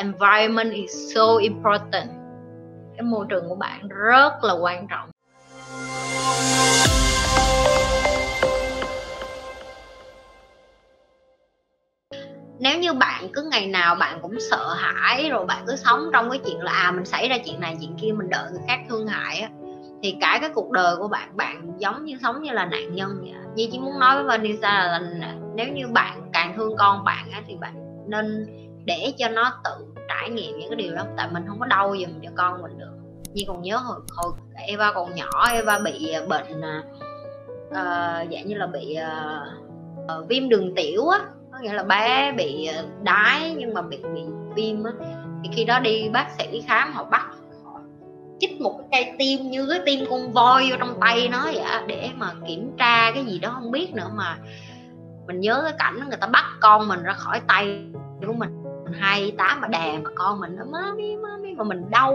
environment 0.00 0.72
is 0.72 0.90
so 1.14 1.36
important. 1.40 2.10
Cái 2.96 3.02
môi 3.02 3.26
trường 3.28 3.48
của 3.48 3.54
bạn 3.54 3.88
rất 3.88 4.44
là 4.44 4.52
quan 4.52 4.86
trọng. 4.88 5.10
Nếu 12.58 12.78
như 12.78 12.92
bạn 12.92 13.28
cứ 13.32 13.48
ngày 13.50 13.66
nào 13.66 13.94
bạn 13.94 14.18
cũng 14.22 14.40
sợ 14.50 14.74
hãi 14.74 15.30
rồi 15.30 15.46
bạn 15.46 15.64
cứ 15.66 15.76
sống 15.76 16.10
trong 16.12 16.30
cái 16.30 16.40
chuyện 16.44 16.60
là 16.60 16.72
à 16.72 16.90
mình 16.90 17.04
xảy 17.04 17.28
ra 17.28 17.38
chuyện 17.44 17.60
này 17.60 17.76
chuyện 17.80 17.96
kia 18.00 18.12
mình 18.12 18.30
đợi 18.30 18.50
người 18.52 18.62
khác 18.68 18.78
thương 18.88 19.06
hại 19.06 19.40
á 19.40 19.48
thì 20.02 20.16
cả 20.20 20.38
cái 20.40 20.50
cuộc 20.54 20.70
đời 20.70 20.96
của 20.96 21.08
bạn 21.08 21.36
bạn 21.36 21.72
giống 21.78 22.04
như 22.04 22.16
sống 22.22 22.42
như 22.42 22.52
là 22.52 22.66
nạn 22.66 22.94
nhân 22.94 23.18
vậy 23.20 23.34
Nhi 23.54 23.68
chỉ 23.72 23.78
muốn 23.78 23.98
nói 23.98 24.16
với 24.16 24.24
Vanessa 24.24 24.70
là, 24.70 24.98
là 24.98 25.34
nếu 25.54 25.68
như 25.68 25.88
bạn 25.88 26.30
càng 26.32 26.54
thương 26.56 26.76
con 26.76 27.04
bạn 27.04 27.30
á, 27.32 27.42
thì 27.46 27.56
bạn 27.60 27.74
nên 28.08 28.46
để 28.84 29.12
cho 29.18 29.28
nó 29.28 29.52
tự 29.64 29.89
trải 30.10 30.30
nghiệm 30.30 30.58
những 30.58 30.68
cái 30.68 30.76
điều 30.76 30.94
đó 30.94 31.04
tại 31.16 31.28
mình 31.32 31.44
không 31.48 31.58
có 31.60 31.66
đau 31.66 31.94
giùm 32.00 32.20
cho 32.22 32.30
con 32.36 32.62
mình 32.62 32.78
được. 32.78 32.92
Nhi 33.32 33.44
còn 33.48 33.62
nhớ 33.62 33.76
hồi, 33.76 34.00
hồi 34.16 34.32
Eva 34.66 34.92
còn 34.92 35.14
nhỏ 35.14 35.48
Eva 35.52 35.78
bị 35.78 36.12
à, 36.12 36.20
bệnh 36.28 36.58
uh, 36.58 38.30
dạng 38.32 38.46
như 38.46 38.54
là 38.54 38.66
bị 38.66 38.96
uh, 38.98 40.20
uh, 40.20 40.28
viêm 40.28 40.48
đường 40.48 40.74
tiểu 40.74 41.08
á. 41.08 41.18
Có 41.52 41.58
nghĩa 41.58 41.72
là 41.72 41.82
bé 41.82 42.32
bị 42.32 42.68
đái 43.02 43.54
nhưng 43.58 43.74
mà 43.74 43.82
bị 43.82 43.98
bị 44.14 44.22
viêm 44.54 44.84
á. 44.84 44.92
Thì 45.42 45.50
khi 45.52 45.64
đó 45.64 45.80
đi 45.80 46.08
bác 46.08 46.30
sĩ 46.38 46.62
khám 46.66 46.92
họ 46.92 47.04
bắt 47.04 47.26
chích 48.40 48.60
một 48.60 48.78
cái 48.78 49.04
cây 49.04 49.14
tim 49.18 49.50
như 49.50 49.66
cái 49.70 49.80
tim 49.86 50.04
con 50.10 50.32
voi 50.32 50.66
vô 50.70 50.76
trong 50.80 51.00
tay 51.00 51.28
nó 51.28 51.42
vậy 51.44 51.64
để 51.86 52.10
mà 52.16 52.32
kiểm 52.48 52.72
tra 52.78 53.12
cái 53.14 53.24
gì 53.24 53.38
đó 53.38 53.50
không 53.54 53.70
biết 53.70 53.94
nữa 53.94 54.10
mà 54.14 54.38
mình 55.26 55.40
nhớ 55.40 55.60
cái 55.64 55.72
cảnh 55.78 56.08
người 56.08 56.18
ta 56.20 56.26
bắt 56.26 56.44
con 56.60 56.88
mình 56.88 57.02
ra 57.02 57.12
khỏi 57.12 57.40
tay 57.48 57.84
của 58.26 58.32
mình 58.32 58.59
hai 58.92 59.32
tám 59.38 59.60
mà 59.60 59.68
đè 59.68 59.98
mà 60.04 60.10
con 60.14 60.40
mình 60.40 60.56
nó, 60.56 60.64
mami 60.64 61.16
mami, 61.16 61.54
mà 61.54 61.64
mình 61.64 61.90
đau 61.90 62.14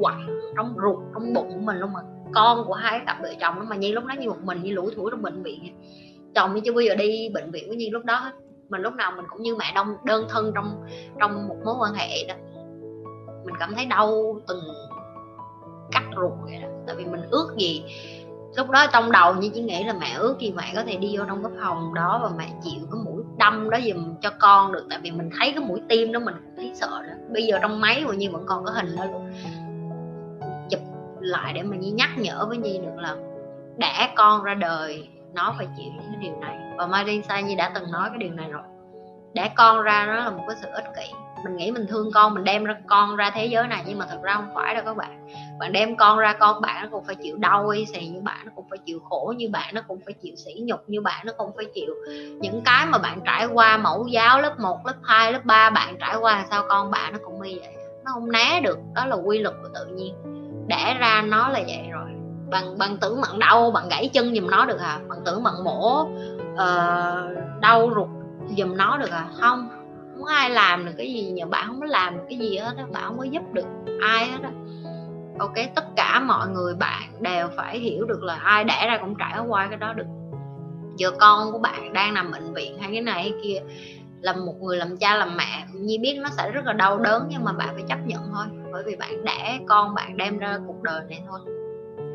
quặn 0.00 0.26
trong 0.56 0.74
ruột, 0.82 0.98
trong 1.14 1.34
bụng 1.34 1.50
của 1.54 1.60
mình 1.60 1.76
luôn 1.76 1.92
mà. 1.92 2.00
Con 2.34 2.64
của 2.66 2.74
hai 2.74 3.00
cặp 3.06 3.16
vợ 3.22 3.34
chồng 3.40 3.54
nó 3.58 3.64
mà 3.64 3.76
nhi 3.76 3.92
lúc 3.92 4.04
đó 4.04 4.14
như 4.18 4.28
một 4.28 4.42
mình 4.42 4.62
như 4.62 4.72
lủi 4.72 4.94
thủi 4.96 5.10
trong 5.10 5.22
bệnh 5.22 5.42
viện 5.42 5.80
chồng 6.34 6.54
như 6.54 6.60
chưa 6.64 6.72
bao 6.72 6.80
giờ 6.80 6.94
đi 6.94 7.28
bệnh 7.34 7.50
viện 7.50 7.64
với 7.68 7.76
nhi 7.76 7.90
lúc 7.90 8.04
đó 8.04 8.14
hết. 8.14 8.32
Mình 8.68 8.80
lúc 8.80 8.94
nào 8.94 9.12
mình 9.16 9.24
cũng 9.30 9.42
như 9.42 9.56
mẹ 9.56 9.72
đông, 9.74 9.96
đơn 10.04 10.26
thân 10.30 10.52
trong 10.54 10.84
trong 11.20 11.48
một 11.48 11.56
mối 11.64 11.74
quan 11.80 11.94
hệ 11.94 12.08
đó. 12.28 12.34
Mình 13.44 13.54
cảm 13.58 13.74
thấy 13.74 13.86
đau 13.86 14.40
từng 14.48 14.60
cắt 15.92 16.04
ruột 16.16 16.32
vậy 16.44 16.58
đó. 16.62 16.68
Tại 16.86 16.96
vì 16.96 17.04
mình 17.04 17.20
ước 17.30 17.54
gì 17.58 17.84
lúc 18.56 18.70
đó 18.70 18.86
trong 18.92 19.12
đầu 19.12 19.34
như 19.34 19.50
chỉ 19.54 19.60
nghĩ 19.60 19.84
là 19.84 19.92
mẹ 19.92 20.14
ước 20.18 20.36
gì 20.40 20.52
mẹ 20.56 20.72
có 20.74 20.82
thể 20.84 20.96
đi 20.96 21.16
vô 21.18 21.24
trong 21.28 21.42
cái 21.42 21.52
phòng 21.64 21.94
đó 21.94 22.20
và 22.22 22.30
mẹ 22.38 22.48
chịu 22.62 22.86
cái 22.92 23.00
mũi 23.04 23.22
đâm 23.38 23.70
đó 23.70 23.78
dùm 23.84 24.14
cho 24.20 24.30
con 24.38 24.72
được. 24.72 24.86
Tại 24.90 24.98
vì 25.02 25.10
mình 25.10 25.30
thấy 25.38 25.52
cái 25.52 25.64
mũi 25.64 25.80
tim 25.88 26.12
đó 26.12 26.20
mình 26.20 26.34
thấy 26.56 26.72
sợ 26.74 27.02
đó 27.02 27.14
bây 27.32 27.42
giờ 27.42 27.58
trong 27.62 27.80
máy 27.80 28.04
mà 28.08 28.14
như 28.14 28.30
vẫn 28.30 28.44
còn 28.46 28.64
có 28.64 28.70
hình 28.70 28.96
đó 28.96 29.04
luôn. 29.04 29.32
Chụp 30.70 30.80
lại 31.20 31.52
để 31.52 31.62
mà 31.62 31.76
như 31.76 31.92
nhắc 31.92 32.10
nhở 32.16 32.46
với 32.48 32.56
nhi 32.56 32.78
được 32.78 32.96
là 32.96 33.16
đẻ 33.76 34.12
con 34.16 34.42
ra 34.42 34.54
đời, 34.54 35.08
nó 35.34 35.54
phải 35.58 35.66
chịu 35.76 35.86
những 35.86 36.12
cái 36.12 36.20
điều 36.20 36.40
này. 36.40 36.58
Và 36.78 36.86
Marin 36.86 37.22
Sai 37.22 37.42
nhi 37.42 37.56
đã 37.56 37.72
từng 37.74 37.90
nói 37.90 38.08
cái 38.08 38.18
điều 38.18 38.30
này 38.30 38.50
rồi. 38.50 38.62
Đẻ 39.34 39.52
con 39.56 39.82
ra 39.82 40.06
nó 40.06 40.14
là 40.14 40.30
một 40.30 40.44
cái 40.48 40.56
sự 40.62 40.68
ích 40.72 40.84
kỷ 40.96 41.14
mình 41.44 41.56
nghĩ 41.56 41.70
mình 41.70 41.86
thương 41.86 42.12
con 42.12 42.34
mình 42.34 42.44
đem 42.44 42.64
ra 42.64 42.76
con 42.86 43.16
ra 43.16 43.30
thế 43.30 43.46
giới 43.46 43.68
này 43.68 43.84
nhưng 43.86 43.98
mà 43.98 44.06
thật 44.10 44.18
ra 44.22 44.34
không 44.34 44.54
phải 44.54 44.74
đâu 44.74 44.84
các 44.86 44.96
bạn. 44.96 45.26
Bạn 45.58 45.72
đem 45.72 45.96
con 45.96 46.18
ra 46.18 46.32
con 46.32 46.60
bạn 46.60 46.82
nó 46.82 46.88
cũng 46.90 47.04
phải 47.04 47.14
chịu 47.14 47.36
đau 47.36 47.68
y 47.68 47.86
xì 47.86 48.06
như 48.06 48.20
bạn 48.20 48.38
nó 48.44 48.52
cũng 48.56 48.66
phải 48.70 48.78
chịu 48.78 49.00
khổ 49.00 49.34
như 49.36 49.48
bạn 49.52 49.74
nó 49.74 49.80
cũng 49.88 50.00
phải 50.04 50.14
chịu 50.14 50.36
sỉ 50.36 50.52
nhục 50.66 50.80
như 50.86 51.00
bạn 51.00 51.26
nó 51.26 51.32
cũng 51.38 51.50
phải 51.56 51.64
chịu 51.74 51.94
những 52.40 52.62
cái 52.64 52.86
mà 52.86 52.98
bạn 52.98 53.20
trải 53.24 53.46
qua 53.46 53.76
mẫu 53.76 54.06
giáo 54.06 54.40
lớp 54.40 54.60
1, 54.60 54.86
lớp 54.86 54.96
2, 55.02 55.32
lớp 55.32 55.44
3 55.44 55.70
bạn 55.70 55.96
trải 56.00 56.16
qua 56.16 56.44
sao 56.50 56.64
con 56.68 56.90
bạn 56.90 57.12
nó 57.12 57.18
cũng 57.24 57.42
như 57.42 57.58
vậy. 57.60 57.74
Nó 58.04 58.10
không 58.14 58.32
né 58.32 58.60
được 58.60 58.78
đó 58.94 59.06
là 59.06 59.16
quy 59.16 59.38
luật 59.38 59.54
của 59.62 59.68
tự 59.74 59.86
nhiên. 59.86 60.14
Đẻ 60.66 60.96
ra 61.00 61.22
nó 61.22 61.48
là 61.48 61.60
vậy 61.66 61.88
rồi. 61.92 62.08
Bằng 62.50 62.78
bằng 62.78 62.96
tưởng 63.00 63.20
bạn 63.20 63.38
đau 63.38 63.70
bạn 63.70 63.88
gãy 63.88 64.10
chân 64.12 64.34
giùm 64.34 64.50
nó 64.50 64.66
được 64.66 64.80
à 64.80 65.00
bạn 65.08 65.18
tưởng 65.24 65.42
bạn 65.42 65.64
mổ 65.64 66.02
uh, 66.52 66.60
đau 67.60 67.90
ruột 67.94 68.08
giùm 68.56 68.76
nó 68.76 68.98
được 68.98 69.10
à 69.10 69.26
không 69.40 69.81
không 70.22 70.34
ai 70.34 70.50
làm 70.50 70.86
được 70.86 70.92
cái 70.98 71.12
gì, 71.12 71.30
nhờ 71.30 71.46
bạn 71.46 71.64
không 71.66 71.80
có 71.80 71.86
làm 71.86 72.16
được 72.16 72.24
cái 72.28 72.38
gì 72.38 72.56
hết 72.56 72.74
đó 72.76 72.84
bạn 72.92 73.02
không 73.06 73.18
có 73.18 73.24
giúp 73.24 73.42
được 73.52 73.66
ai 74.00 74.26
hết 74.26 74.38
đó 74.42 74.48
ok, 75.38 75.54
tất 75.74 75.84
cả 75.96 76.20
mọi 76.20 76.48
người 76.48 76.74
bạn 76.74 77.02
đều 77.20 77.48
phải 77.56 77.78
hiểu 77.78 78.04
được 78.04 78.22
là 78.22 78.34
ai 78.34 78.64
đẻ 78.64 78.86
ra 78.86 78.98
cũng 79.00 79.14
trải 79.18 79.38
qua 79.48 79.66
cái 79.66 79.76
đó 79.76 79.92
được. 79.92 80.06
Giờ 80.96 81.10
con 81.20 81.52
của 81.52 81.58
bạn 81.58 81.92
đang 81.92 82.14
nằm 82.14 82.32
bệnh 82.32 82.54
viện 82.54 82.78
hay 82.78 82.90
cái 82.92 83.00
này 83.00 83.22
hay 83.22 83.32
kia 83.42 83.58
là 84.20 84.32
một 84.32 84.54
người 84.60 84.76
làm 84.76 84.96
cha 84.96 85.16
làm 85.16 85.36
mẹ, 85.36 85.64
nhi 85.74 85.98
biết 85.98 86.18
nó 86.22 86.28
sẽ 86.28 86.50
rất 86.50 86.64
là 86.66 86.72
đau 86.72 86.98
đớn 86.98 87.26
nhưng 87.30 87.44
mà 87.44 87.52
bạn 87.52 87.68
phải 87.74 87.84
chấp 87.88 87.98
nhận 88.06 88.22
thôi, 88.34 88.44
bởi 88.72 88.82
vì 88.86 88.96
bạn 88.96 89.24
đẻ 89.24 89.58
con 89.66 89.94
bạn 89.94 90.16
đem 90.16 90.38
ra 90.38 90.58
cuộc 90.66 90.82
đời 90.82 91.02
này 91.08 91.22
thôi. 91.28 91.40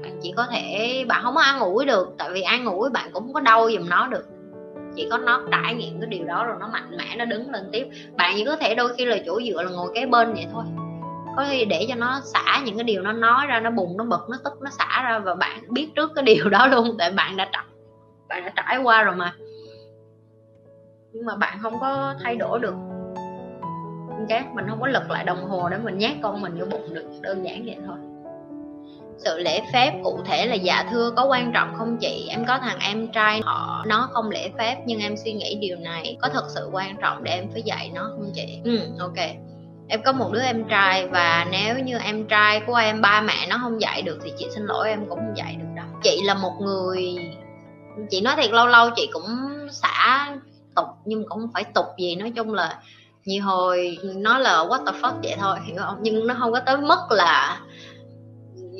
Bạn 0.03 0.19
chỉ 0.22 0.34
có 0.35 0.47
thể, 0.51 1.06
bạn 1.07 1.24
không 1.24 1.35
có 1.35 1.41
ăn 1.41 1.59
ủi 1.59 1.85
được, 1.85 2.16
tại 2.18 2.29
vì 2.34 2.41
ăn 2.41 2.66
ủi 2.66 2.89
bạn 2.89 3.09
cũng 3.13 3.24
không 3.24 3.34
có 3.34 3.39
đau 3.39 3.69
giùm 3.72 3.89
nó 3.89 4.07
được 4.07 4.25
chỉ 4.97 5.07
có 5.11 5.17
nó 5.17 5.41
trải 5.51 5.75
nghiệm 5.75 5.99
cái 6.01 6.09
điều 6.09 6.25
đó 6.25 6.45
rồi 6.45 6.55
nó 6.59 6.67
mạnh 6.67 6.97
mẽ, 6.97 7.15
nó 7.17 7.25
đứng 7.25 7.51
lên 7.51 7.69
tiếp. 7.71 7.87
Bạn 8.17 8.33
chỉ 8.37 8.45
có 8.45 8.55
thể 8.55 8.75
đôi 8.75 8.93
khi 8.97 9.05
là 9.05 9.17
chỗ 9.25 9.41
dựa 9.47 9.63
là 9.63 9.71
ngồi 9.71 9.91
kế 9.95 10.05
bên 10.05 10.33
vậy 10.33 10.45
thôi. 10.53 10.63
Có 11.35 11.45
khi 11.49 11.65
để 11.65 11.85
cho 11.89 11.95
nó 11.95 12.21
xả 12.33 12.61
những 12.65 12.75
cái 12.77 12.83
điều 12.83 13.01
nó 13.01 13.11
nói 13.11 13.47
ra, 13.47 13.59
nó 13.59 13.69
bùng, 13.69 13.97
nó 13.97 14.03
bực 14.03 14.29
nó 14.29 14.37
tức, 14.43 14.53
nó 14.61 14.69
xả 14.69 15.03
ra 15.03 15.19
và 15.19 15.35
bạn 15.35 15.59
biết 15.69 15.89
trước 15.95 16.11
cái 16.15 16.23
điều 16.23 16.49
đó 16.49 16.67
luôn, 16.67 16.95
tại 16.99 17.11
bạn 17.11 17.37
đã 17.37 17.49
trải, 17.53 17.65
bạn 18.29 18.45
đã 18.45 18.51
trải 18.55 18.77
qua 18.77 19.03
rồi 19.03 19.15
mà. 19.15 19.33
Nhưng 21.11 21.25
mà 21.25 21.35
bạn 21.35 21.57
không 21.61 21.79
có 21.79 22.15
thay 22.23 22.35
đổi 22.35 22.59
được. 22.59 22.75
Ok 24.09 24.55
mình 24.55 24.65
không 24.69 24.81
có 24.81 24.87
lật 24.87 25.09
lại 25.09 25.23
đồng 25.23 25.43
hồ 25.49 25.69
để 25.69 25.77
mình 25.77 25.97
nhét 25.97 26.13
con 26.21 26.41
mình 26.41 26.59
vô 26.59 26.65
bụng 26.65 26.93
được, 26.93 27.05
đơn 27.21 27.45
giản 27.45 27.63
vậy 27.65 27.77
thôi 27.87 27.97
sự 29.17 29.39
lễ 29.39 29.61
phép 29.73 29.94
cụ 30.03 30.19
thể 30.25 30.45
là 30.45 30.55
dạ 30.55 30.85
thưa 30.91 31.11
có 31.16 31.25
quan 31.25 31.51
trọng 31.53 31.75
không 31.78 31.97
chị? 31.97 32.28
Em 32.29 32.45
có 32.45 32.57
thằng 32.57 32.79
em 32.79 33.07
trai 33.07 33.41
họ 33.44 33.83
nó 33.88 34.09
không 34.13 34.29
lễ 34.29 34.51
phép 34.57 34.78
nhưng 34.85 35.00
em 35.00 35.17
suy 35.17 35.33
nghĩ 35.33 35.57
điều 35.61 35.78
này 35.78 36.17
có 36.22 36.29
thật 36.29 36.45
sự 36.55 36.69
quan 36.72 36.95
trọng 37.01 37.23
để 37.23 37.31
em 37.31 37.50
phải 37.53 37.61
dạy 37.61 37.91
nó 37.94 38.01
không 38.01 38.31
chị? 38.35 38.59
Ừ 38.63 38.79
ok. 39.00 39.17
Em 39.89 40.01
có 40.06 40.11
một 40.11 40.29
đứa 40.33 40.41
em 40.41 40.63
trai 40.69 41.07
và 41.07 41.47
nếu 41.51 41.79
như 41.79 41.97
em 41.97 42.27
trai 42.27 42.59
của 42.59 42.75
em 42.75 43.01
ba 43.01 43.22
mẹ 43.22 43.47
nó 43.50 43.57
không 43.61 43.81
dạy 43.81 44.01
được 44.01 44.19
thì 44.23 44.31
chị 44.38 44.47
xin 44.56 44.66
lỗi 44.66 44.89
em 44.89 45.06
cũng 45.09 45.19
không 45.19 45.38
dạy 45.38 45.56
được 45.56 45.67
đâu. 45.75 45.85
Chị 46.03 46.22
là 46.23 46.33
một 46.33 46.53
người, 46.61 47.16
chị 48.09 48.22
nói 48.22 48.35
thiệt 48.38 48.51
lâu 48.51 48.67
lâu 48.67 48.89
chị 48.95 49.09
cũng 49.13 49.25
xả 49.72 50.35
tục 50.75 50.85
nhưng 51.06 51.29
cũng 51.29 51.39
không 51.39 51.51
phải 51.53 51.63
tục 51.63 51.85
gì. 51.97 52.16
Nói 52.16 52.31
chung 52.35 52.53
là 52.53 52.79
nhiều 53.25 53.44
hồi 53.44 53.97
nó 54.16 54.38
là 54.38 54.51
what 54.51 54.85
the 54.85 55.00
fuck 55.01 55.13
vậy 55.23 55.35
thôi, 55.39 55.57
hiểu 55.66 55.75
không? 55.79 55.97
Nhưng 56.01 56.27
nó 56.27 56.35
không 56.39 56.51
có 56.51 56.59
tới 56.59 56.77
mức 56.77 57.00
là 57.09 57.59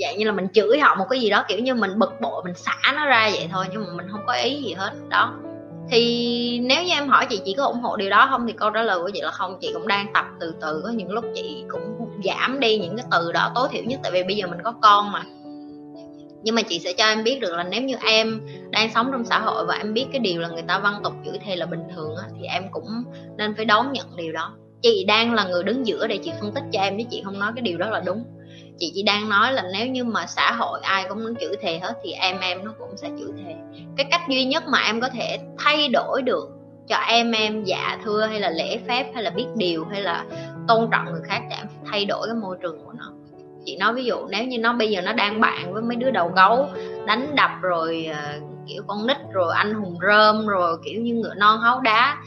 dạng 0.02 0.18
như 0.18 0.26
là 0.26 0.32
mình 0.32 0.48
chửi 0.54 0.80
họ 0.80 0.96
một 0.96 1.06
cái 1.10 1.20
gì 1.20 1.30
đó 1.30 1.46
kiểu 1.48 1.60
như 1.60 1.76
mình 1.76 2.00
bực 2.00 2.22
bội 2.22 2.44
mình 2.46 2.56
xả 2.56 2.94
nó 2.96 3.06
ra 3.06 3.30
vậy 3.34 3.50
thôi 3.52 3.66
nhưng 3.72 3.84
mà 3.88 3.94
mình 3.94 4.08
không 4.12 4.22
có 4.28 4.34
ý 4.34 4.64
gì 4.64 4.74
hết. 4.74 4.92
Đó. 5.10 5.34
Thì 5.90 6.60
nếu 6.64 6.84
như 6.84 6.94
em 6.94 7.08
hỏi 7.08 7.26
chị 7.30 7.42
chị 7.46 7.54
có 7.58 7.66
ủng 7.66 7.80
hộ 7.80 7.96
điều 7.96 8.10
đó 8.10 8.28
không 8.30 8.48
thì 8.48 8.54
câu 8.54 8.70
trả 8.70 8.84
lời 8.84 9.00
của 9.00 9.10
chị 9.14 9.22
là 9.22 9.32
không. 9.32 9.58
Chị 9.62 9.72
cũng 9.74 9.88
đang 9.88 10.14
tập 10.14 10.26
từ 10.40 10.54
từ 10.62 10.82
có 10.86 10.90
những 10.90 11.12
lúc 11.12 11.26
chị 11.36 11.64
cũng 11.70 12.10
giảm 12.24 12.60
đi 12.60 12.78
những 12.78 12.98
cái 12.98 13.06
từ 13.12 13.32
đó 13.32 13.52
tối 13.56 13.68
thiểu 13.72 13.84
nhất 13.84 14.00
tại 14.04 14.12
vì 14.12 14.24
bây 14.24 14.36
giờ 14.36 14.48
mình 14.48 14.60
có 14.64 14.74
con 14.82 15.12
mà. 15.12 15.24
Nhưng 16.44 16.56
mà 16.56 16.62
chị 16.62 16.80
sẽ 16.80 16.94
cho 16.94 17.06
em 17.06 17.24
biết 17.24 17.40
được 17.42 17.54
là 17.56 17.64
nếu 17.64 17.82
như 17.82 17.96
em 18.06 18.42
đang 18.70 18.94
sống 18.94 19.10
trong 19.12 19.26
xã 19.26 19.40
hội 19.40 19.66
và 19.66 19.76
em 19.76 19.94
biết 19.94 20.06
cái 20.12 20.20
điều 20.20 20.42
là 20.42 20.48
người 20.48 20.64
ta 20.68 20.80
văn 20.80 20.94
tục 21.04 21.14
chửi 21.26 21.40
thề 21.46 21.56
là 21.56 21.66
bình 21.66 21.84
thường 21.96 22.16
á, 22.16 22.24
thì 22.40 22.46
em 22.48 22.64
cũng 22.72 23.04
nên 23.38 23.56
phải 23.56 23.66
đón 23.66 23.92
nhận 23.92 24.16
điều 24.16 24.34
đó. 24.34 24.54
Chị 24.82 25.06
đang 25.08 25.34
là 25.34 25.44
người 25.44 25.64
đứng 25.64 25.88
giữa 25.88 26.08
để 26.08 26.18
chị 26.18 26.32
phân 26.40 26.52
tích 26.54 26.64
cho 26.72 26.80
em 26.80 26.98
chứ 26.98 27.04
chị 27.12 27.22
không 27.26 27.40
nói 27.40 27.52
cái 27.56 27.62
điều 27.62 27.78
đó 27.78 27.90
là 27.90 28.00
đúng 28.00 28.24
chị 28.80 28.92
chỉ 28.96 29.04
đang 29.04 29.30
nói 29.30 29.54
là 29.54 29.64
nếu 29.74 29.88
như 29.88 30.04
mà 30.04 30.26
xã 30.26 30.52
hội 30.52 30.80
ai 30.84 31.06
cũng 31.10 31.24
muốn 31.24 31.36
chửi 31.36 31.56
thề 31.62 31.80
hết 31.80 31.94
thì 32.04 32.12
em 32.12 32.40
em 32.40 32.66
nó 32.66 32.74
cũng 32.80 32.98
sẽ 32.98 33.10
chửi 33.20 33.32
thề. 33.46 33.56
Cái 33.98 34.06
cách 34.12 34.22
duy 34.30 34.46
nhất 34.46 34.64
mà 34.68 34.80
em 34.86 35.02
có 35.02 35.10
thể 35.10 35.40
thay 35.58 35.90
đổi 35.90 36.22
được 36.22 36.50
cho 36.88 36.96
em 36.96 37.32
em 37.32 37.64
dạ 37.64 37.98
thưa 38.04 38.26
hay 38.26 38.40
là 38.40 38.50
lễ 38.50 38.80
phép 38.88 39.12
hay 39.14 39.24
là 39.24 39.30
biết 39.30 39.46
điều 39.56 39.86
hay 39.86 40.02
là 40.02 40.26
tôn 40.68 40.90
trọng 40.92 41.06
người 41.06 41.22
khác 41.24 41.42
thì 41.50 41.56
em 41.58 41.68
thay 41.92 42.06
đổi 42.06 42.28
cái 42.28 42.36
môi 42.36 42.58
trường 42.62 42.86
của 42.86 42.92
nó. 42.98 43.12
Chị 43.66 43.78
nói 43.78 43.94
ví 43.94 44.06
dụ 44.06 44.28
nếu 44.30 44.44
như 44.44 44.58
nó 44.58 44.74
bây 44.74 44.90
giờ 44.90 45.02
nó 45.02 45.14
đang 45.14 45.42
bạn 45.42 45.74
với 45.74 45.82
mấy 45.82 45.96
đứa 45.96 46.12
đầu 46.12 46.32
gấu 46.36 46.68
đánh 47.06 47.36
đập 47.36 47.52
rồi 47.62 48.10
uh, 48.12 48.44
kiểu 48.68 48.84
con 48.88 49.08
nít 49.08 49.18
rồi 49.34 49.54
anh 49.56 49.74
hùng 49.74 49.98
rơm 50.02 50.48
rồi 50.48 50.78
kiểu 50.86 51.02
như 51.02 51.14
ngựa 51.14 51.34
non 51.34 51.60
háu 51.60 51.82
đá 51.82 52.18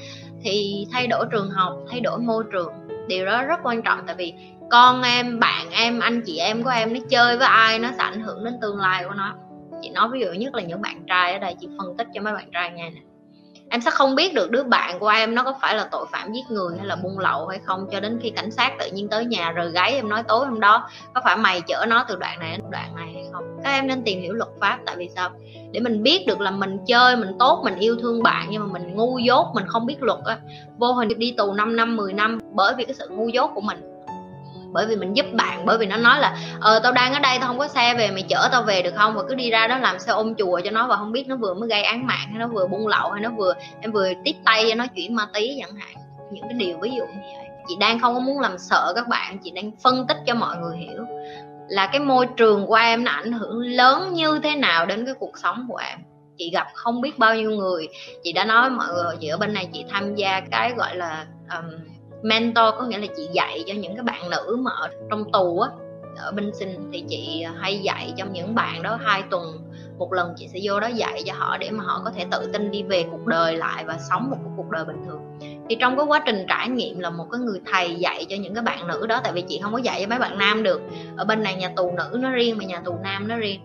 thì 0.43 0.87
thay 0.93 1.06
đổi 1.06 1.26
trường 1.32 1.50
học 1.50 1.76
thay 1.91 2.00
đổi 2.00 2.19
môi 2.19 2.44
trường. 2.53 2.73
Điều 3.08 3.26
đó 3.26 3.43
rất 3.43 3.61
quan 3.62 3.82
trọng 3.82 3.99
tại 4.06 4.17
vì 4.19 4.32
con 4.70 5.02
em, 5.02 5.40
bạn 5.40 5.70
em, 5.70 6.00
anh 6.00 6.22
chị 6.26 6.38
em 6.38 6.62
của 6.62 6.70
em 6.70 6.94
nó 6.94 7.00
chơi 7.11 7.37
với 7.37 7.46
ai 7.46 7.78
nó 7.78 7.88
sẽ 7.90 8.02
ảnh 8.02 8.20
hưởng 8.20 8.44
đến 8.44 8.55
tương 8.62 8.76
lai 8.76 9.05
của 9.05 9.14
nó. 9.14 9.34
Chị 9.82 9.90
nói 9.90 10.08
ví 10.12 10.20
dụ 10.20 10.32
nhất 10.32 10.55
là 10.55 10.62
những 10.62 10.82
bạn 10.82 11.05
trai 11.08 11.32
ở 11.32 11.38
đây, 11.38 11.55
chị 11.61 11.69
phân 11.78 11.96
tích 11.96 12.06
cho 12.14 12.22
mấy 12.22 12.34
bạn 12.34 12.50
trai 12.52 12.70
nghe 12.70 12.90
nè. 12.90 13.00
Em 13.72 13.81
sẽ 13.81 13.90
không 13.90 14.14
biết 14.14 14.34
được 14.34 14.50
đứa 14.50 14.62
bạn 14.62 14.99
của 14.99 15.08
em 15.08 15.34
nó 15.34 15.43
có 15.43 15.55
phải 15.61 15.75
là 15.75 15.88
tội 15.93 16.06
phạm 16.12 16.32
giết 16.32 16.44
người 16.50 16.76
hay 16.78 16.87
là 16.87 16.96
buôn 16.96 17.19
lậu 17.19 17.46
hay 17.46 17.58
không 17.64 17.87
cho 17.93 18.00
đến 18.00 18.19
khi 18.22 18.31
cảnh 18.31 18.50
sát 18.50 18.72
tự 18.78 18.87
nhiên 18.93 19.08
tới 19.08 19.25
nhà 19.25 19.50
rồi 19.50 19.70
gáy 19.70 19.93
em 19.93 20.08
nói 20.08 20.22
tối 20.28 20.46
hôm 20.46 20.61
đó 20.61 20.88
có 21.14 21.20
phải 21.25 21.37
mày 21.37 21.61
chở 21.61 21.87
nó 21.88 22.05
từ 22.08 22.17
đoạn 22.17 22.38
này 22.38 22.50
đến 22.50 22.61
đoạn 22.70 22.96
này 22.96 23.11
hay 23.14 23.25
không. 23.32 23.44
Các 23.64 23.70
em 23.70 23.87
nên 23.87 24.02
tìm 24.05 24.20
hiểu 24.20 24.32
luật 24.32 24.49
pháp 24.61 24.78
tại 24.87 24.96
vì 24.96 25.08
sao? 25.14 25.31
Để 25.72 25.81
mình 25.81 26.02
biết 26.02 26.25
được 26.26 26.40
là 26.40 26.50
mình 26.50 26.78
chơi, 26.87 27.17
mình 27.17 27.32
tốt, 27.38 27.61
mình 27.64 27.78
yêu 27.78 27.96
thương 28.02 28.22
bạn 28.22 28.46
nhưng 28.50 28.62
mà 28.62 28.78
mình 28.78 28.94
ngu 28.94 29.19
dốt, 29.19 29.46
mình 29.55 29.64
không 29.67 29.87
biết 29.87 30.02
luật 30.02 30.20
á. 30.25 30.38
Vô 30.78 30.93
hình 30.93 31.19
đi 31.19 31.34
tù 31.38 31.52
5 31.52 31.76
năm 31.76 31.96
10 31.96 32.12
năm, 32.12 32.38
bởi 32.52 32.75
vì 32.75 32.84
cái 32.84 32.94
sự 32.94 33.08
ngu 33.08 33.28
dốt 33.28 33.50
của 33.55 33.61
mình 33.61 33.89
bởi 34.72 34.87
vì 34.87 34.96
mình 34.96 35.17
giúp 35.17 35.26
bạn 35.32 35.67
bởi 35.67 35.78
vì 35.78 35.87
nó 35.87 35.96
nói 35.96 36.19
là 36.20 36.37
ờ 36.61 36.81
tao 36.82 36.93
đang 36.93 37.12
ở 37.12 37.19
đây 37.19 37.38
tao 37.38 37.49
không 37.49 37.58
có 37.58 37.69
xe 37.69 37.94
về 37.94 38.11
mày 38.11 38.22
chở 38.22 38.49
tao 38.52 38.62
về 38.62 38.82
được 38.82 38.94
không? 38.96 39.14
Và 39.14 39.22
cứ 39.28 39.34
đi 39.34 39.50
ra 39.50 39.67
đó 39.67 39.78
làm 39.78 39.99
xe 39.99 40.12
ôm 40.12 40.34
chùa 40.34 40.61
cho 40.64 40.70
nó 40.70 40.87
và 40.87 40.96
không 40.96 41.12
biết 41.12 41.28
nó 41.28 41.37
vừa 41.37 41.55
mới 41.55 41.69
gây 41.69 41.82
án 41.82 42.06
mạng 42.06 42.26
hay 42.31 42.38
nó 42.38 42.46
vừa 42.46 42.67
buôn 42.67 42.87
lậu 42.87 43.11
hay 43.11 43.20
nó 43.20 43.31
vừa 43.37 43.55
em 43.81 43.93
vừa 43.93 44.08
tiếp 44.25 44.34
tay 44.44 44.64
cho 44.69 44.75
nó 44.75 44.87
chuyển 44.87 45.14
ma 45.14 45.26
túy 45.34 45.56
chẳng 45.61 45.75
hạn. 45.75 45.94
Những 46.32 46.43
cái 46.43 46.52
điều 46.52 46.78
ví 46.78 46.90
dụ 46.90 47.05
như 47.05 47.20
vậy. 47.37 47.46
Chị 47.69 47.76
đang 47.81 48.00
không 48.00 48.14
có 48.14 48.20
muốn 48.20 48.40
làm 48.40 48.58
sợ 48.58 48.93
các 48.96 49.08
bạn 49.08 49.38
chị 49.44 49.50
đang 49.50 49.70
phân 49.82 50.06
tích 50.06 50.17
cho 50.26 50.34
mọi 50.34 50.56
người 50.56 50.76
hiểu 50.76 51.05
là 51.69 51.87
cái 51.87 52.00
môi 52.00 52.26
trường 52.37 52.67
của 52.67 52.75
em 52.75 53.05
nó 53.05 53.12
ảnh 53.12 53.32
hưởng 53.32 53.58
lớn 53.61 54.12
như 54.12 54.40
thế 54.43 54.56
nào 54.56 54.87
đến 54.87 55.05
cái 55.05 55.14
cuộc 55.19 55.38
sống 55.43 55.67
của 55.69 55.76
em. 55.76 55.99
Chị 56.38 56.50
gặp 56.50 56.67
không 56.75 57.00
biết 57.00 57.19
bao 57.19 57.34
nhiêu 57.34 57.50
người 57.50 57.88
chị 58.22 58.32
đã 58.32 58.44
nói 58.44 58.70
mọi 58.70 58.87
người 58.94 59.17
chị 59.20 59.28
ở 59.28 59.37
bên 59.37 59.52
này 59.52 59.69
chị 59.72 59.84
tham 59.90 60.14
gia 60.14 60.40
cái 60.50 60.72
gọi 60.76 60.96
là 60.96 61.26
um, 61.50 61.64
mentor 62.22 62.75
có 62.78 62.84
nghĩa 62.87 62.99
là 62.99 63.06
chị 63.17 63.28
dạy 63.32 63.64
cho 63.67 63.75
những 63.75 63.96
cái 63.96 64.02
bạn 64.02 64.31
nữ 64.31 64.56
mà 64.62 64.70
ở 64.70 64.88
trong 65.11 65.32
tù 65.32 65.61
á, 65.61 65.70
ở 66.19 66.32
bên 66.32 66.50
sinh 66.55 66.90
thì 66.93 67.05
chị 67.08 67.44
hay 67.61 67.78
dạy 67.78 68.12
cho 68.17 68.25
những 68.32 68.55
bạn 68.55 68.82
đó 68.82 68.99
hai 69.02 69.22
tuần. 69.31 69.58
Một 69.99 70.12
lần 70.12 70.34
chị 70.37 70.49
sẽ 70.52 70.58
vô 70.62 70.81
đó 70.81 70.87
dạy 70.87 71.22
cho 71.26 71.32
họ 71.37 71.58
để 71.58 71.70
mà 71.70 71.84
họ 71.84 72.02
có 72.05 72.11
thể 72.11 72.25
tự 72.31 72.50
tin 72.52 72.70
đi 72.70 72.82
về 72.82 73.05
cuộc 73.11 73.26
đời 73.26 73.56
lại 73.56 73.84
và 73.84 73.99
sống 74.11 74.31
một 74.31 74.37
cuộc 74.56 74.70
đời 74.70 74.84
bình 74.84 74.96
thường. 75.06 75.20
Thì 75.69 75.76
trong 75.81 75.96
cái 75.96 76.06
quá 76.06 76.22
trình 76.26 76.44
trải 76.49 76.69
nghiệm 76.69 77.00
là 77.00 77.11
một 77.11 77.26
cái 77.32 77.40
người 77.40 77.61
thầy 77.72 77.94
dạy 77.94 78.26
cho 78.28 78.37
những 78.37 78.55
cái 78.55 78.62
bạn 78.62 78.88
nữ 78.88 79.06
đó, 79.06 79.20
tại 79.25 79.32
vì 79.32 79.43
chị 79.49 79.61
không 79.62 79.72
có 79.72 79.78
dạy 79.78 80.00
cho 80.00 80.08
mấy 80.08 80.19
bạn 80.19 80.38
nam 80.38 80.62
được. 80.62 80.81
Ở 81.17 81.25
bên 81.25 81.43
này 81.43 81.55
nhà 81.55 81.72
tù 81.76 81.93
nữ 81.93 82.19
nó 82.20 82.31
riêng 82.31 82.58
mà 82.58 82.64
nhà 82.64 82.82
tù 82.84 82.94
nam 83.02 83.28
nó 83.28 83.37
riêng. 83.37 83.61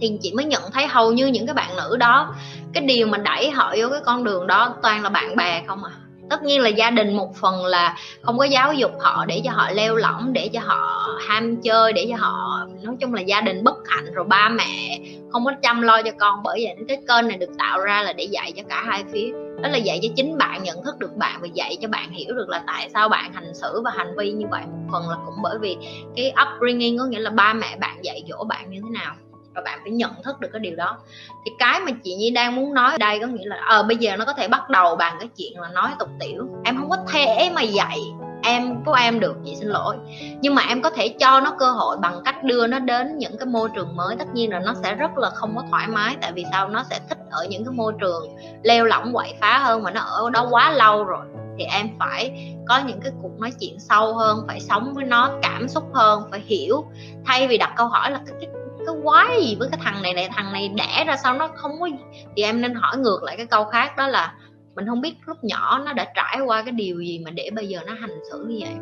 Thì 0.00 0.18
chị 0.22 0.32
mới 0.36 0.44
nhận 0.44 0.62
thấy 0.72 0.86
hầu 0.86 1.12
như 1.12 1.26
những 1.26 1.46
cái 1.46 1.54
bạn 1.54 1.76
nữ 1.76 1.96
đó, 1.96 2.34
cái 2.72 2.84
điều 2.84 3.06
mà 3.06 3.18
đẩy 3.18 3.50
họ 3.50 3.74
vô 3.78 3.88
cái 3.90 4.00
con 4.04 4.24
đường 4.24 4.46
đó 4.46 4.74
toàn 4.82 5.02
là 5.02 5.08
bạn 5.08 5.36
bè 5.36 5.62
không 5.66 5.84
à 5.84 5.90
tất 6.30 6.42
nhiên 6.42 6.60
là 6.60 6.68
gia 6.68 6.90
đình 6.90 7.16
một 7.16 7.36
phần 7.36 7.64
là 7.64 7.96
không 8.22 8.38
có 8.38 8.44
giáo 8.44 8.72
dục 8.72 8.92
họ 9.00 9.24
để 9.26 9.42
cho 9.44 9.50
họ 9.50 9.70
leo 9.70 9.96
lỏng, 9.96 10.32
để 10.32 10.48
cho 10.52 10.60
họ 10.64 11.08
ham 11.28 11.56
chơi, 11.62 11.92
để 11.92 12.06
cho 12.10 12.16
họ, 12.16 12.66
nói 12.82 12.96
chung 13.00 13.14
là 13.14 13.20
gia 13.20 13.40
đình 13.40 13.64
bất 13.64 13.76
hạnh, 13.88 14.12
rồi 14.14 14.24
ba 14.24 14.48
mẹ 14.48 14.98
không 15.32 15.44
có 15.44 15.52
chăm 15.62 15.82
lo 15.82 16.02
cho 16.02 16.10
con 16.18 16.42
bởi 16.42 16.60
vậy 16.64 16.76
cái 16.88 16.98
kênh 17.08 17.28
này 17.28 17.38
được 17.38 17.50
tạo 17.58 17.80
ra 17.80 18.02
là 18.02 18.12
để 18.12 18.24
dạy 18.24 18.52
cho 18.56 18.62
cả 18.68 18.82
hai 18.86 19.04
phía. 19.12 19.32
Đó 19.62 19.68
là 19.68 19.78
dạy 19.78 20.00
cho 20.02 20.08
chính 20.16 20.38
bạn, 20.38 20.62
nhận 20.62 20.84
thức 20.84 20.98
được 20.98 21.16
bạn 21.16 21.38
và 21.42 21.48
dạy 21.54 21.76
cho 21.82 21.88
bạn 21.88 22.10
hiểu 22.10 22.34
được 22.34 22.48
là 22.48 22.62
tại 22.66 22.90
sao 22.92 23.08
bạn 23.08 23.32
hành 23.32 23.54
xử 23.54 23.80
và 23.84 23.90
hành 23.96 24.16
vi 24.16 24.32
như 24.32 24.46
vậy. 24.50 24.62
Một 24.66 24.88
phần 24.92 25.08
là 25.08 25.16
cũng 25.26 25.34
bởi 25.42 25.58
vì 25.58 25.76
cái 26.16 26.32
upbringing 26.42 26.98
có 26.98 27.04
nghĩa 27.04 27.18
là 27.18 27.30
ba 27.30 27.52
mẹ 27.52 27.76
bạn 27.80 27.96
dạy 28.02 28.22
dỗ 28.28 28.44
bạn 28.44 28.70
như 28.70 28.80
thế 28.82 29.00
nào 29.00 29.14
và 29.54 29.62
bạn 29.64 29.78
phải 29.82 29.90
nhận 29.90 30.22
thức 30.22 30.40
được 30.40 30.48
cái 30.52 30.60
điều 30.60 30.76
đó. 30.76 30.98
Thì 31.44 31.52
cái 31.58 31.80
mà 31.80 31.92
chị 32.04 32.14
Nhi 32.14 32.30
đang 32.30 32.56
muốn 32.56 32.74
nói 32.74 32.98
đây 32.98 33.18
có 33.20 33.26
nghĩa 33.26 33.46
là 33.46 33.56
ờ 33.68 33.80
à, 33.80 33.82
bây 33.82 33.96
giờ 33.96 34.16
nó 34.16 34.24
có 34.24 34.32
thể 34.32 34.48
bắt 34.48 34.70
đầu 34.70 34.96
bằng 34.96 35.16
cái 35.20 35.28
chuyện 35.36 35.60
là 35.60 35.68
nói 35.68 35.90
tục 35.98 36.08
tiểu. 36.20 36.48
Em 36.64 36.76
không 36.76 36.90
có 36.90 36.96
thể 37.12 37.50
mà 37.54 37.62
dạy 37.62 37.98
em 38.44 38.84
của 38.84 38.92
em 38.92 39.20
được 39.20 39.36
chị 39.44 39.56
xin 39.56 39.68
lỗi. 39.68 39.96
Nhưng 40.40 40.54
mà 40.54 40.62
em 40.68 40.82
có 40.82 40.90
thể 40.90 41.08
cho 41.08 41.40
nó 41.40 41.54
cơ 41.58 41.70
hội 41.70 41.96
bằng 42.00 42.20
cách 42.24 42.44
đưa 42.44 42.66
nó 42.66 42.78
đến 42.78 43.18
những 43.18 43.38
cái 43.38 43.46
môi 43.46 43.68
trường 43.74 43.96
mới. 43.96 44.16
Tất 44.16 44.34
nhiên 44.34 44.50
là 44.50 44.58
nó 44.58 44.74
sẽ 44.82 44.94
rất 44.94 45.18
là 45.18 45.30
không 45.30 45.56
có 45.56 45.62
thoải 45.70 45.88
mái 45.88 46.16
tại 46.20 46.32
vì 46.32 46.44
sao? 46.50 46.68
Nó 46.68 46.84
sẽ 46.90 47.00
thích 47.08 47.18
ở 47.30 47.46
những 47.50 47.64
cái 47.64 47.72
môi 47.72 47.92
trường 48.00 48.36
leo 48.62 48.84
lỏng 48.84 49.12
quậy 49.12 49.34
phá 49.40 49.58
hơn 49.58 49.82
mà 49.82 49.90
nó 49.90 50.00
ở 50.00 50.30
đó 50.30 50.46
quá 50.50 50.72
lâu 50.72 51.04
rồi. 51.04 51.26
Thì 51.58 51.64
em 51.64 51.88
phải 51.98 52.54
có 52.68 52.80
những 52.86 53.00
cái 53.00 53.12
cuộc 53.22 53.40
nói 53.40 53.52
chuyện 53.60 53.76
sâu 53.78 54.14
hơn 54.14 54.44
phải 54.46 54.60
sống 54.60 54.92
với 54.94 55.04
nó 55.04 55.30
cảm 55.42 55.68
xúc 55.68 55.84
hơn 55.94 56.22
phải 56.30 56.40
hiểu. 56.40 56.84
Thay 57.26 57.48
vì 57.48 57.58
đặt 57.58 57.72
câu 57.76 57.86
hỏi 57.86 58.10
là 58.10 58.20
cái, 58.26 58.34
cái 58.40 58.50
cái 58.86 58.94
quái 59.04 59.42
gì 59.42 59.56
với 59.58 59.68
cái 59.70 59.80
thằng 59.82 60.02
này 60.02 60.14
này, 60.14 60.28
thằng 60.32 60.52
này 60.52 60.68
đẻ 60.68 61.04
ra 61.06 61.16
sao 61.16 61.34
nó 61.34 61.48
không 61.54 61.72
có 61.80 61.88
thì 62.36 62.42
em 62.42 62.60
nên 62.60 62.74
hỏi 62.74 62.96
ngược 62.98 63.22
lại 63.22 63.36
cái 63.36 63.46
câu 63.46 63.64
khác, 63.64 63.96
đó 63.96 64.08
là 64.08 64.34
mình 64.74 64.86
không 64.86 65.00
biết 65.00 65.14
lúc 65.26 65.44
nhỏ 65.44 65.82
nó 65.86 65.92
đã 65.92 66.12
trải 66.14 66.40
qua 66.46 66.62
cái 66.62 66.72
điều 66.72 67.00
gì 67.00 67.22
mà 67.24 67.30
để 67.30 67.50
bây 67.54 67.68
giờ 67.68 67.80
nó 67.86 67.92
hành 68.00 68.18
xử 68.30 68.44
như 68.48 68.58
vậy. 68.60 68.74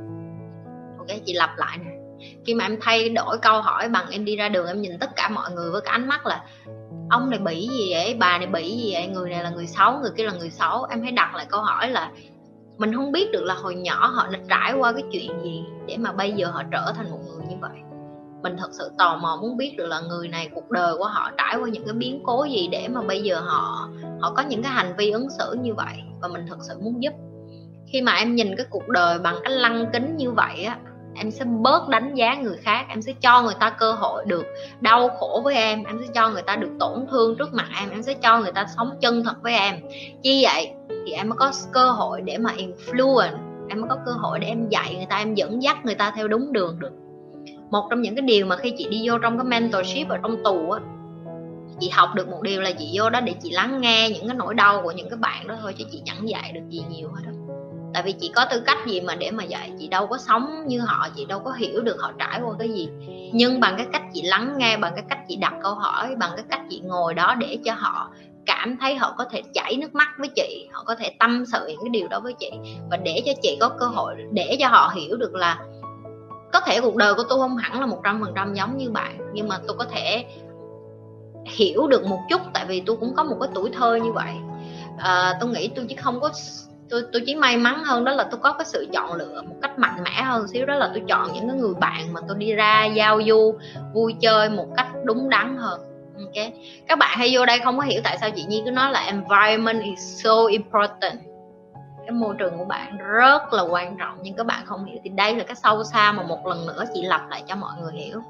Ok, 0.99 1.21
chị 1.27 1.33
lặp 1.33 1.59
lại 1.59 1.79
nè. 1.79 1.91
Khi 2.47 2.55
mà 2.55 2.65
em 2.65 2.79
thay 2.81 3.09
đổi 3.09 3.39
câu 3.39 3.63
hỏi 3.63 3.89
bằng 3.89 4.11
em 4.11 4.25
đi 4.25 4.37
ra 4.37 4.49
đường, 4.49 4.67
em 4.67 4.81
nhìn 4.83 4.99
tất 4.99 5.17
cả 5.17 5.29
mọi 5.29 5.51
người 5.51 5.71
với 5.71 5.81
cái 5.81 5.93
ánh 5.93 6.09
mắt 6.09 6.27
là, 6.27 6.45
ông 7.11 7.31
này 7.31 7.39
bị 7.39 7.69
gì 7.69 7.93
vậy? 7.93 8.17
Bà 8.19 8.39
này 8.39 8.47
bị 8.47 8.77
gì 8.77 8.91
vậy? 8.93 9.07
Người 9.07 9.31
này 9.31 9.43
là 9.43 9.51
người 9.51 9.67
xấu, 9.67 9.99
người 9.99 10.11
kia 10.17 10.25
là 10.25 10.33
người 10.33 10.51
xấu. 10.51 10.85
Em 10.85 11.03
hãy 11.03 11.13
đặt 11.13 11.35
lại 11.35 11.47
câu 11.49 11.61
hỏi 11.61 11.91
là, 11.91 12.11
mình 12.79 12.95
không 12.95 13.13
biết 13.13 13.33
được 13.33 13.45
là 13.45 13.55
hồi 13.55 13.75
nhỏ 13.75 14.07
họ 14.07 14.27
đã 14.27 14.39
trải 14.49 14.73
qua 14.73 14.93
cái 14.93 15.03
chuyện 15.13 15.43
gì 15.43 15.65
để 15.87 15.97
mà 15.97 16.13
bây 16.13 16.33
giờ 16.33 16.47
họ 16.47 16.63
trở 16.73 16.93
thành 16.97 17.11
một 17.11 17.19
người 17.27 17.47
như 17.49 17.57
vậy? 17.61 17.92
Mình 18.43 18.57
thật 18.59 18.69
sự 18.73 18.91
tò 18.99 19.17
mò 19.17 19.39
muốn 19.43 19.57
biết 19.57 19.75
được 19.77 19.87
là 19.87 20.01
người 20.01 20.29
này 20.29 20.49
cuộc 20.55 20.71
đời 20.71 20.97
của 20.99 21.07
họ 21.07 21.31
trải 21.39 21.57
qua 21.57 21.69
những 21.69 21.85
cái 21.85 21.95
biến 21.95 22.21
cố 22.25 22.45
gì 22.45 22.69
để 22.73 22.89
mà 22.89 23.03
bây 23.03 23.23
giờ 23.23 23.41
họ 23.41 23.89
họ 24.21 24.33
có 24.37 24.43
những 24.43 24.63
cái 24.63 24.73
hành 24.73 24.95
vi 24.99 25.11
ứng 25.11 25.31
xử 25.39 25.57
như 25.63 25.75
vậy. 25.75 25.95
Và 26.21 26.29
mình 26.29 26.47
thật 26.49 26.57
sự 26.69 26.75
muốn 26.81 27.03
giúp. 27.03 27.13
Khi 27.93 28.03
mà 28.03 28.13
em 28.13 28.35
nhìn 28.35 28.57
cái 28.57 28.67
cuộc 28.71 28.89
đời 28.89 29.19
bằng 29.19 29.37
cái 29.45 29.53
lăng 29.53 29.87
kính 29.93 30.17
như 30.17 30.31
vậy 30.31 30.65
á, 30.65 30.79
em 31.15 31.31
sẽ 31.31 31.45
bớt 31.45 31.89
đánh 31.89 32.15
giá 32.15 32.35
người 32.35 32.57
khác, 32.57 32.87
em 32.89 33.03
sẽ 33.03 33.13
cho 33.13 33.43
người 33.43 33.55
ta 33.61 33.71
cơ 33.71 33.93
hội 33.93 34.25
được 34.27 34.45
đau 34.81 35.09
khổ 35.09 35.41
với 35.45 35.55
em 35.55 35.85
em 35.85 35.99
sẽ 36.01 36.13
cho 36.15 36.31
người 36.31 36.43
ta 36.43 36.57
được 36.57 36.71
tổn 36.81 37.07
thương 37.11 37.37
trước 37.39 37.55
mặt 37.55 37.67
em 37.81 37.91
em 37.91 38.03
sẽ 38.03 38.15
cho 38.15 38.41
người 38.41 38.53
ta 38.53 38.67
sống 38.77 38.91
chân 39.01 39.25
thật 39.25 39.35
với 39.43 39.55
em. 39.55 39.77
Chi 40.23 40.45
vậy 40.45 40.71
thì 41.07 41.13
em 41.13 41.29
mới 41.29 41.37
có 41.37 41.53
cơ 41.73 41.91
hội 41.91 42.21
để 42.21 42.39
mà 42.39 42.55
influence, 42.57 43.37
em 43.69 43.81
mới 43.81 43.89
có 43.89 43.97
cơ 44.07 44.13
hội 44.13 44.39
để 44.39 44.49
em 44.49 44.69
dạy 44.69 44.95
người 44.97 45.07
ta, 45.11 45.17
em 45.17 45.35
dẫn 45.35 45.63
dắt 45.63 45.85
người 45.85 45.95
ta 45.95 46.13
theo 46.17 46.29
đúng 46.29 46.53
đường 46.53 46.79
được 46.79 46.93
một 47.73 47.87
trong 47.91 48.03
những 48.03 48.15
cái 48.15 48.23
điều 48.23 48.47
mà 48.47 48.57
khi 48.57 48.75
chị 48.79 48.87
đi 48.91 49.09
vô 49.09 49.19
trong 49.19 49.39
cái 49.39 49.45
mentorship 49.45 50.09
ở 50.09 50.19
trong 50.23 50.45
tù 50.45 50.71
á, 50.71 50.81
chị 51.81 51.89
học 51.89 52.11
được 52.15 52.29
một 52.29 52.43
điều 52.43 52.61
là 52.61 52.71
chị 52.71 52.91
vô 52.95 53.11
đó 53.11 53.21
để 53.21 53.35
chị 53.43 53.51
lắng 53.51 53.81
nghe 53.81 54.11
những 54.11 54.27
cái 54.29 54.37
nỗi 54.37 54.55
đau 54.55 54.83
của 54.83 54.91
những 54.91 55.11
cái 55.11 55.17
bạn 55.17 55.47
đó 55.47 55.55
thôi 55.63 55.75
chứ 55.79 55.85
chị 55.93 56.03
chẳng 56.05 56.29
dạy 56.29 56.53
được 56.53 56.69
gì 56.69 56.83
nhiều 56.91 57.09
hết 57.09 57.23
đó 57.27 57.33
tại 57.95 58.03
vì 58.03 58.13
chị 58.13 58.31
có 58.35 58.45
tư 58.51 58.63
cách 58.67 58.79
gì 58.87 59.01
mà 59.01 59.15
để 59.15 59.31
mà 59.31 59.45
dạy 59.45 59.73
chị 59.79 59.89
đâu 59.89 60.07
có 60.07 60.19
sống 60.19 60.67
như 60.67 60.81
họ, 60.81 61.09
chị 61.17 61.25
đâu 61.25 61.41
có 61.41 61.53
hiểu 61.53 61.81
được 61.81 61.97
họ 62.01 62.13
trải 62.19 62.41
qua 62.45 62.55
cái 62.59 62.69
gì. 62.69 62.89
Nhưng 63.33 63.61
bằng 63.61 63.75
cái 63.77 63.87
cách 63.93 64.03
chị 64.15 64.23
lắng 64.23 64.55
nghe, 64.59 64.77
bằng 64.77 64.93
cái 64.95 65.05
cách 65.09 65.19
chị 65.29 65.37
đặt 65.37 65.55
câu 65.63 65.75
hỏi, 65.75 66.15
bằng 66.19 66.31
cái 66.37 66.45
cách 66.51 66.61
chị 66.71 66.81
ngồi 66.85 67.15
đó 67.15 67.35
để 67.35 67.59
cho 67.65 67.75
họ 67.75 68.11
cảm 68.47 68.77
thấy 68.81 68.95
họ 68.95 69.15
có 69.19 69.25
thể 69.25 69.43
chảy 69.55 69.77
nước 69.77 69.95
mắt 69.95 70.09
với 70.19 70.29
chị, 70.29 70.69
họ 70.73 70.85
có 70.87 70.95
thể 70.95 71.11
tâm 71.19 71.45
sự 71.53 71.67
những 71.69 71.81
cái 71.83 71.91
điều 71.91 72.09
đó 72.09 72.21
với 72.21 72.33
chị 72.33 72.51
và 72.91 72.97
để 72.97 73.23
cho 73.27 73.33
chị 73.43 73.57
có 73.61 73.69
cơ 73.69 73.87
hội, 73.87 74.15
để 74.33 74.57
cho 74.61 74.69
họ 74.69 74.93
hiểu 74.95 75.17
được 75.17 75.35
là 75.35 75.59
có 76.53 76.61
thể 76.61 76.81
cuộc 76.81 76.97
đời 76.97 77.15
của 77.15 77.23
tôi 77.29 77.39
không 77.39 77.57
hẳn 77.57 77.81
là 77.81 77.87
một 77.87 78.01
trăm 78.05 78.21
phần 78.21 78.33
trăm 78.37 78.55
giống 78.55 78.77
như 78.77 78.91
bạn 78.91 79.19
nhưng 79.33 79.49
mà 79.49 79.59
tôi 79.67 79.77
có 79.79 79.85
thể 79.85 80.25
hiểu 81.45 81.87
được 81.87 82.07
một 82.07 82.21
chút 82.31 82.41
tại 82.55 82.65
vì 82.69 82.83
tôi 82.87 82.97
cũng 82.97 83.15
có 83.15 83.25
một 83.25 83.37
cái 83.41 83.49
tuổi 83.55 83.71
thơ 83.73 83.95
như 83.95 84.13
vậy. 84.13 84.33
À, 84.99 85.37
tôi 85.41 85.51
nghĩ 85.51 85.69
tôi 85.69 85.85
chỉ 85.89 85.95
không 85.95 86.21
có 86.21 86.31
tôi 86.91 87.03
tôi 87.13 87.23
chỉ 87.27 87.35
may 87.35 87.57
mắn 87.57 87.85
hơn 87.85 88.05
đó 88.05 88.13
là 88.13 88.25
tôi 88.25 88.41
có 88.43 88.53
cái 88.53 88.65
sự 88.65 88.87
chọn 88.93 89.13
lựa 89.13 89.43
một 89.43 89.55
cách 89.63 89.79
mạnh 89.79 90.03
mẽ 90.05 90.23
hơn 90.23 90.49
xíu 90.49 90.67
đó 90.67 90.75
là 90.75 90.91
tôi 90.95 91.03
chọn 91.09 91.33
những 91.35 91.49
cái 91.49 91.57
người 91.57 91.75
bạn 91.75 92.13
mà 92.13 92.21
tôi 92.29 92.37
đi 92.37 92.53
ra 92.53 92.85
giao 92.85 93.21
du 93.29 93.55
vui 93.95 94.15
chơi 94.21 94.49
một 94.49 94.67
cách 94.77 94.89
đúng 95.05 95.29
đắn 95.29 95.57
hơn. 95.57 95.81
Ok 96.17 96.45
các 96.89 96.99
bạn 96.99 97.19
hay 97.19 97.31
vô 97.33 97.47
đây 97.47 97.59
không 97.59 97.79
có 97.79 97.85
hiểu 97.85 98.01
tại 98.05 98.19
sao 98.21 98.31
chị 98.37 98.45
nhi 98.45 98.63
cứ 98.65 98.71
nói 98.71 98.93
là 98.93 99.01
environment 99.01 99.83
is 99.83 100.25
so 100.25 100.47
important 100.51 101.32
cái 102.07 102.11
môi 102.11 102.35
trường 102.39 102.59
của 102.59 102.65
bạn 102.65 102.99
rất 102.99 103.53
là 103.53 103.63
quan 103.63 103.97
trọng 103.99 104.19
nhưng 104.23 104.35
các 104.35 104.47
bạn 104.47 104.67
không 104.67 104.85
hiểu 104.85 104.99
thì 105.05 105.11
đây 105.11 105.37
là 105.37 105.45
cái 105.45 105.57
sâu 105.57 105.85
xa 105.85 106.13
mà 106.13 106.23
một 106.23 106.47
lần 106.47 106.67
nữa 106.67 106.85
chị 106.95 107.03
lặp 107.03 107.31
lại 107.31 107.43
cho 107.47 107.57
mọi 107.57 107.73
người 107.83 107.93
hiểu. 107.93 108.23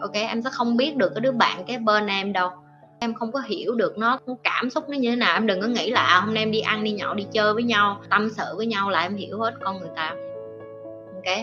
Ok 0.00 0.12
em 0.12 0.42
sẽ 0.42 0.50
không 0.52 0.76
biết 0.76 0.96
được 0.96 1.12
cái 1.14 1.20
đứa 1.20 1.32
bạn 1.32 1.64
cái 1.66 1.78
bên 1.78 2.06
em 2.06 2.32
đâu. 2.32 2.50
Em 2.98 3.14
không 3.14 3.32
có 3.32 3.40
hiểu 3.40 3.74
được 3.74 3.98
nó 3.98 4.18
cảm 4.42 4.70
xúc 4.70 4.88
nó 4.88 4.96
như 4.96 5.10
thế 5.10 5.16
nào. 5.16 5.34
Em 5.34 5.46
đừng 5.46 5.60
có 5.60 5.66
nghĩ 5.66 5.90
là 5.90 6.00
à, 6.00 6.20
hôm 6.20 6.34
nay 6.34 6.42
em 6.42 6.50
đi 6.50 6.60
ăn 6.60 6.84
đi 6.84 6.92
nhậu 6.92 7.14
đi 7.14 7.26
chơi 7.32 7.54
với 7.54 7.62
nhau 7.62 8.00
tâm 8.10 8.28
sự 8.36 8.44
với 8.56 8.66
nhau 8.66 8.90
là 8.90 9.02
em 9.02 9.16
hiểu 9.16 9.38
hết 9.38 9.54
con 9.64 9.78
người 9.78 9.90
ta. 9.96 10.14
Ok 11.14 11.36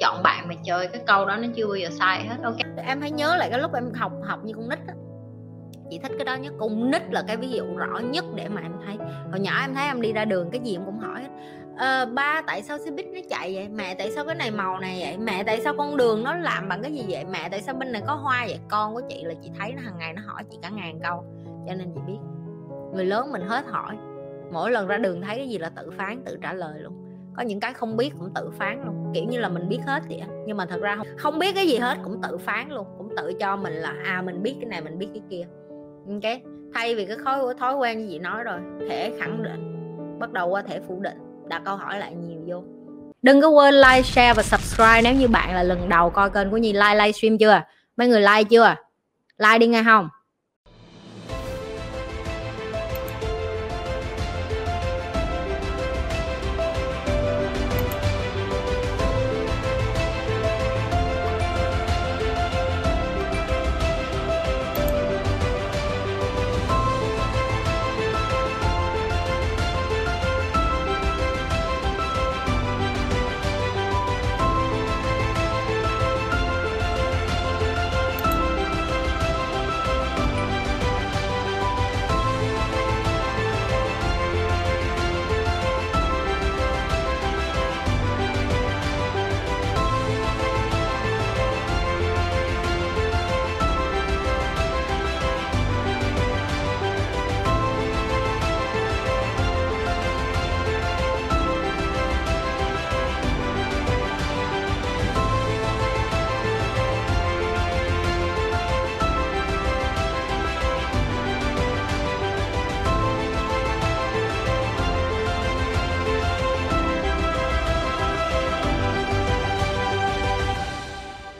chọn 0.00 0.22
bạn 0.22 0.48
mà 0.48 0.54
chơi. 0.64 0.86
Cái 0.86 1.02
câu 1.06 1.26
đó 1.26 1.36
nó 1.36 1.48
chưa 1.54 1.66
bao 1.66 1.76
giờ 1.76 1.88
sai 1.90 2.26
hết. 2.26 2.36
Ok. 2.44 2.56
Em 2.86 3.00
hãy 3.00 3.10
nhớ 3.10 3.36
lại 3.36 3.50
cái 3.50 3.58
lúc 3.58 3.74
em 3.74 3.92
học 3.94 4.12
học 4.24 4.44
như 4.44 4.52
con 4.56 4.68
nít 4.68 4.78
á 4.86 4.94
chị 5.94 6.00
thích 6.02 6.12
cái 6.18 6.24
đó 6.24 6.34
nhất. 6.34 6.52
Con 6.58 6.90
nít 6.90 7.02
là 7.10 7.22
cái 7.26 7.36
ví 7.36 7.48
dụ 7.48 7.64
rõ 7.76 7.98
nhất 7.98 8.24
để 8.34 8.48
mà 8.48 8.60
em 8.60 8.72
thấy. 8.86 8.96
Hồi 9.30 9.40
nhỏ 9.40 9.60
em 9.60 9.74
thấy 9.74 9.86
em 9.86 10.00
đi 10.00 10.12
ra 10.12 10.24
đường 10.24 10.50
cái 10.50 10.60
gì 10.60 10.76
em 10.76 10.84
cũng 10.84 10.98
hỏi 10.98 11.20
ờ, 11.76 12.06
ba 12.06 12.42
tại 12.46 12.62
sao 12.62 12.78
xe 12.78 12.90
buýt 12.90 13.06
nó 13.06 13.20
chạy 13.30 13.54
vậy? 13.54 13.68
Mẹ 13.68 13.94
tại 13.94 14.10
sao 14.10 14.24
cái 14.24 14.34
này 14.34 14.50
màu 14.50 14.78
này 14.78 15.00
vậy? 15.00 15.18
Mẹ 15.18 15.44
tại 15.44 15.60
sao 15.60 15.74
con 15.78 15.96
đường 15.96 16.24
nó 16.24 16.36
làm 16.36 16.68
bằng 16.68 16.82
cái 16.82 16.92
gì 16.92 17.04
vậy? 17.08 17.24
Mẹ 17.24 17.48
tại 17.50 17.62
sao 17.62 17.74
bên 17.74 17.92
này 17.92 18.02
có 18.06 18.14
hoa 18.14 18.44
vậy? 18.46 18.58
Con 18.68 18.94
của 18.94 19.02
chị 19.08 19.24
là 19.24 19.34
chị 19.42 19.50
thấy 19.58 19.72
nó 19.72 19.82
hàng 19.82 19.98
ngày 19.98 20.12
nó 20.12 20.22
hỏi 20.26 20.42
chị 20.50 20.58
cả 20.62 20.68
ngàn 20.68 21.00
câu. 21.02 21.24
Cho 21.66 21.74
nên 21.74 21.92
chị 21.94 22.00
biết. 22.06 22.18
Người 22.94 23.04
lớn 23.04 23.32
mình 23.32 23.42
hết 23.42 23.64
hỏi. 23.66 23.96
Mỗi 24.52 24.70
lần 24.70 24.86
ra 24.86 24.98
đường 24.98 25.22
thấy 25.22 25.36
cái 25.36 25.48
gì 25.48 25.58
là 25.58 25.68
tự 25.68 25.90
phán 25.90 26.22
tự 26.24 26.38
trả 26.42 26.52
lời 26.52 26.80
luôn. 26.80 26.92
Có 27.36 27.42
những 27.42 27.60
cái 27.60 27.74
không 27.74 27.96
biết 27.96 28.12
cũng 28.18 28.34
tự 28.34 28.50
phán 28.58 28.82
luôn. 28.84 29.12
Kiểu 29.14 29.24
như 29.24 29.38
là 29.38 29.48
mình 29.48 29.68
biết 29.68 29.80
hết 29.86 30.02
vậy 30.08 30.22
nhưng 30.46 30.56
mà 30.56 30.66
thật 30.66 30.80
ra 30.80 30.96
không, 30.96 31.06
không 31.16 31.38
biết 31.38 31.54
cái 31.54 31.66
gì 31.66 31.76
hết 31.76 31.98
cũng 32.04 32.22
tự 32.22 32.38
phán 32.38 32.68
luôn. 32.70 32.86
Cũng 32.98 33.16
tự 33.16 33.32
cho 33.40 33.56
mình 33.56 33.72
là 33.72 33.94
à 34.04 34.22
mình 34.22 34.42
biết 34.42 34.54
cái 34.60 34.68
này 34.68 34.80
mình 34.80 34.98
biết 34.98 35.08
cái 35.14 35.22
kia. 35.30 35.44
Ừ, 36.06 36.12
ok 36.12 36.54
thay 36.74 36.94
vì 36.94 37.04
cái 37.06 37.16
thói 37.24 37.54
thói 37.58 37.74
quen 37.74 37.98
như 37.98 38.08
chị 38.10 38.18
nói 38.18 38.44
rồi, 38.44 38.60
thể 38.88 39.12
khẳng 39.20 39.42
định, 39.42 39.74
bắt 40.18 40.32
đầu 40.32 40.48
qua 40.48 40.62
thể 40.62 40.80
phủ 40.88 41.00
định, 41.00 41.18
đặt 41.48 41.62
câu 41.64 41.76
hỏi 41.76 41.98
lại 41.98 42.14
nhiều 42.14 42.40
vô. 42.46 42.64
Đừng 43.22 43.40
có 43.40 43.48
quên 43.48 43.74
like, 43.74 44.02
share 44.02 44.34
và 44.34 44.42
subscribe 44.42 45.00
nếu 45.02 45.14
như 45.14 45.28
bạn 45.28 45.54
là 45.54 45.62
lần 45.62 45.88
đầu 45.88 46.10
coi 46.10 46.30
kênh 46.30 46.50
của 46.50 46.56
nhi. 46.56 46.72
Like, 46.72 46.94
livestream 46.94 47.38
chưa? 47.38 47.62
Mấy 47.96 48.08
người 48.08 48.20
like 48.20 48.44
chưa? 48.44 48.74
Like 49.38 49.58
đi 49.58 49.66
nghe 49.66 49.82
không? 49.84 50.08